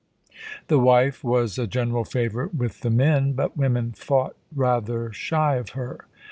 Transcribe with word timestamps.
The 0.67 0.79
wife 0.79 1.23
was 1.23 1.59
a 1.59 1.67
general 1.67 2.05
favourite 2.05 2.55
with 2.55 2.81
the 2.81 2.89
men, 2.89 3.33
but 3.33 3.55
women 3.55 3.91
fought 3.91 4.35
rather 4.51 5.13
shy 5.13 5.57
of 5.57 5.69
her. 5.77 6.07